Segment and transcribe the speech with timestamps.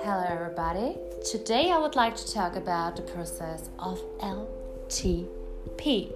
[0.00, 0.96] Hello, everybody.
[1.30, 6.10] Today I would like to talk about the process of LTP.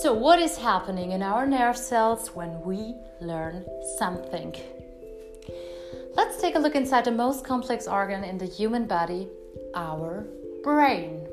[0.00, 3.66] So, what is happening in our nerve cells when we learn
[3.98, 4.54] something?
[6.16, 9.28] Let's take a look inside the most complex organ in the human body,
[9.74, 10.26] our
[10.62, 11.28] brain.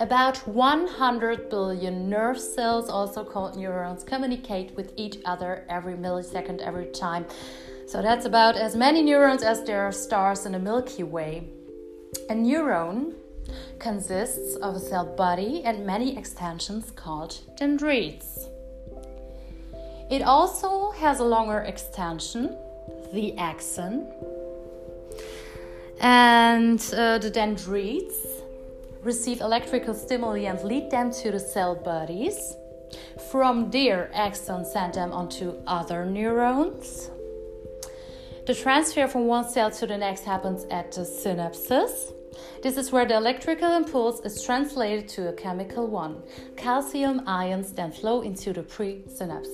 [0.00, 6.86] About 100 billion nerve cells, also called neurons, communicate with each other every millisecond, every
[6.86, 7.26] time.
[7.86, 11.48] So that's about as many neurons as there are stars in the Milky Way.
[12.28, 13.14] A neuron
[13.78, 18.46] consists of a cell body and many extensions called dendrites.
[20.10, 22.56] It also has a longer extension,
[23.12, 24.12] the axon,
[26.00, 28.35] and uh, the dendrites
[29.06, 32.54] receive electrical stimuli and lead them to the cell bodies.
[33.30, 37.10] From there, axons send them onto other neurons
[38.46, 42.12] the transfer from one cell to the next happens at the synapses.
[42.62, 46.22] This is where the electrical impulse is translated to a chemical one.
[46.56, 49.48] Calcium ions then flow into the presynapse.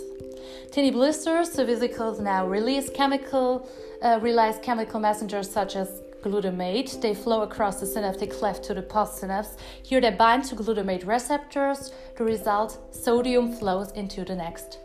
[0.73, 3.67] Tiny blisters, the vesicles now release chemical,
[4.03, 7.01] uh, release chemical messengers such as glutamate.
[7.01, 9.57] They flow across the synaptic cleft to the postsynapse.
[9.83, 11.93] Here they bind to glutamate receptors.
[12.17, 14.79] The result, sodium flows into the next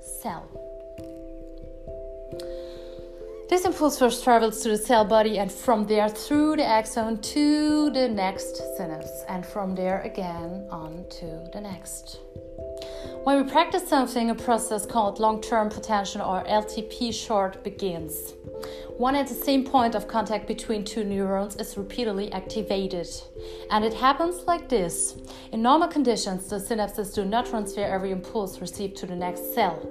[0.00, 0.48] cell.
[3.48, 7.88] This impulse first travels to the cell body and from there through the axon to
[7.90, 12.18] the next synapse, and from there again on to the next.
[13.24, 18.34] When we practice something, a process called long term potentiation or LTP short begins.
[18.98, 23.06] One and the same point of contact between two neurons is repeatedly activated.
[23.70, 25.14] And it happens like this.
[25.52, 29.88] In normal conditions, the synapses do not transfer every impulse received to the next cell.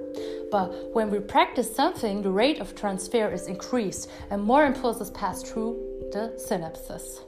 [0.50, 5.42] But when we practice something, the rate of transfer is increased and more impulses pass
[5.42, 7.20] through the synapses.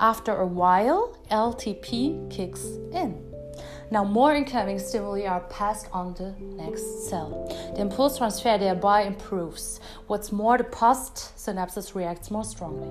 [0.00, 3.27] After a while, LTP kicks in.
[3.90, 7.46] Now, more incoming stimuli are passed on the next cell.
[7.74, 9.80] The impulse transfer thereby improves.
[10.06, 12.90] What's more, the post synapses reacts more strongly.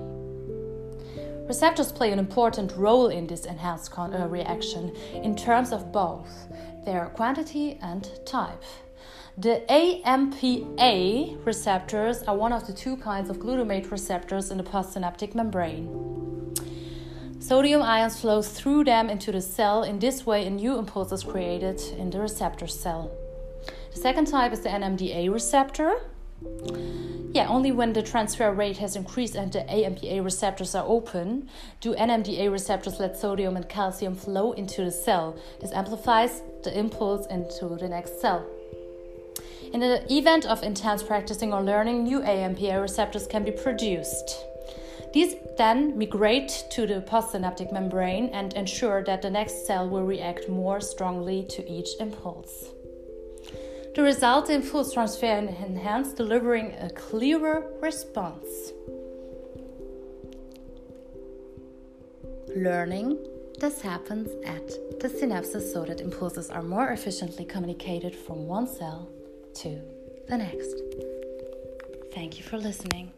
[1.46, 6.48] Receptors play an important role in this enhanced con- uh, reaction in terms of both
[6.84, 8.62] their quantity and type.
[9.38, 15.36] The AMPA receptors are one of the two kinds of glutamate receptors in the postsynaptic
[15.36, 16.17] membrane.
[17.40, 19.84] Sodium ions flow through them into the cell.
[19.84, 23.10] In this way, a new impulse is created in the receptor cell.
[23.94, 26.00] The second type is the NMDA receptor.
[27.32, 31.48] Yeah, only when the transfer rate has increased and the AMPA receptors are open
[31.80, 35.36] do NMDA receptors let sodium and calcium flow into the cell.
[35.60, 38.46] This amplifies the impulse into the next cell.
[39.72, 44.44] In the event of intense practicing or learning, new AMPA receptors can be produced.
[45.12, 50.48] These then migrate to the postsynaptic membrane and ensure that the next cell will react
[50.48, 52.66] more strongly to each impulse.
[53.94, 58.72] The result impulse transfer enhance, delivering a clearer response.
[62.54, 63.18] Learning
[63.58, 64.68] this happens at
[65.00, 69.08] the synapses so that impulses are more efficiently communicated from one cell
[69.54, 69.80] to
[70.28, 70.80] the next.
[72.14, 73.10] Thank you for listening.